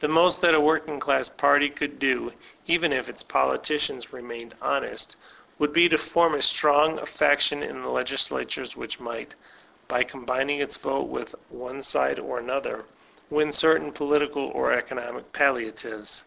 [0.00, 2.32] The most that a working class party could do,
[2.66, 5.14] even if its politicians remained honest,
[5.56, 9.36] would be to form a strong faction in the l^slatures, which might,
[9.86, 12.86] by com bining its vote with one side or the other,
[13.30, 16.22] win certain political or economic palliatives.